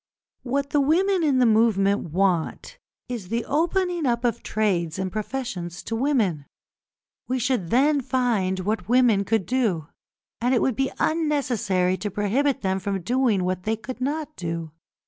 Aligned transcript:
What 0.41 0.71
the 0.71 0.81
women 0.81 1.21
in 1.23 1.37
the 1.37 1.45
movement 1.45 2.09
want 2.11 2.79
is 3.07 3.27
the 3.29 3.45
opening 3.45 4.07
up 4.07 4.25
of 4.25 4.41
trades 4.41 4.97
and 4.97 5.11
professions 5.11 5.83
to 5.83 5.95
women. 5.95 6.47
We 7.27 7.37
should 7.37 7.69
then 7.69 8.01
find 8.01 8.61
what 8.61 8.89
women 8.89 9.23
could 9.25 9.45
do, 9.45 9.89
and 10.41 10.55
it 10.55 10.61
would 10.63 10.75
be 10.75 10.91
unnecessary 10.97 11.97
to 11.97 12.09
prohibit 12.09 12.61
them 12.61 12.79
from 12.79 13.01
doing 13.03 13.43
what 13.43 13.61
they 13.61 13.75
could 13.77 14.01
not 14.01 14.35
do. 14.35 14.71